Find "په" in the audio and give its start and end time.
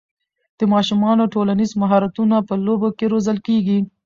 2.47-2.53